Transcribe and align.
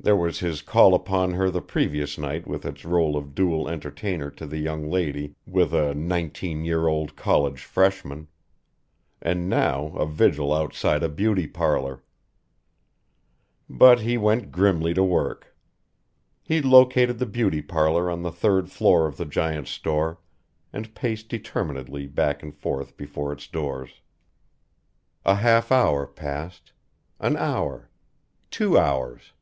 There 0.00 0.14
was 0.14 0.40
his 0.40 0.60
call 0.60 0.92
upon 0.94 1.32
her 1.32 1.48
the 1.48 1.62
previous 1.62 2.18
night 2.18 2.46
with 2.46 2.66
its 2.66 2.84
role 2.84 3.16
of 3.16 3.34
dual 3.34 3.66
entertainer 3.70 4.30
to 4.32 4.44
the 4.44 4.58
young 4.58 4.90
lady 4.90 5.34
with 5.46 5.72
a 5.72 5.94
nineteen 5.94 6.62
year 6.62 6.88
old 6.88 7.16
college 7.16 7.60
freshman. 7.64 8.28
And 9.22 9.48
now 9.48 9.94
a 9.96 10.04
vigil 10.04 10.52
outside 10.52 11.02
a 11.02 11.08
beauty 11.08 11.46
parlor. 11.46 12.02
But 13.66 14.00
he 14.00 14.18
went 14.18 14.52
grimly 14.52 14.92
to 14.92 15.02
work. 15.02 15.56
He 16.42 16.60
located 16.60 17.18
the 17.18 17.24
beauty 17.24 17.62
parlor 17.62 18.10
on 18.10 18.20
the 18.20 18.32
third 18.32 18.70
floor 18.70 19.06
of 19.06 19.16
the 19.16 19.24
giant 19.24 19.68
store, 19.68 20.18
and 20.70 20.94
paced 20.94 21.30
determinedly 21.30 22.06
back 22.08 22.42
and 22.42 22.54
forth 22.54 22.94
before 22.98 23.32
its 23.32 23.46
doors. 23.48 24.02
A 25.24 25.36
half 25.36 25.72
hour 25.72 26.06
passed; 26.06 26.72
an 27.20 27.38
hour 27.38 27.88
two 28.50 28.76
hours. 28.76 29.32